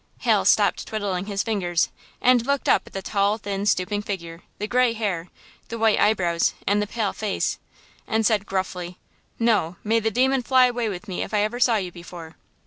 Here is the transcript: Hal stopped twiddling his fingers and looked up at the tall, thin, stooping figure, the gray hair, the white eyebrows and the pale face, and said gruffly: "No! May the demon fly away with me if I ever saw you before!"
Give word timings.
Hal 0.21 0.45
stopped 0.45 0.87
twiddling 0.87 1.27
his 1.27 1.43
fingers 1.43 1.89
and 2.23 2.43
looked 2.47 2.67
up 2.67 2.87
at 2.87 2.93
the 2.93 3.03
tall, 3.03 3.37
thin, 3.37 3.67
stooping 3.67 4.01
figure, 4.01 4.41
the 4.57 4.65
gray 4.65 4.93
hair, 4.93 5.29
the 5.67 5.77
white 5.77 5.99
eyebrows 5.99 6.55
and 6.65 6.81
the 6.81 6.87
pale 6.87 7.13
face, 7.13 7.59
and 8.07 8.25
said 8.25 8.47
gruffly: 8.47 8.97
"No! 9.37 9.75
May 9.83 9.99
the 9.99 10.09
demon 10.09 10.41
fly 10.41 10.65
away 10.65 10.89
with 10.89 11.07
me 11.07 11.21
if 11.21 11.35
I 11.35 11.41
ever 11.43 11.59
saw 11.59 11.75
you 11.75 11.91
before!" 11.91 12.35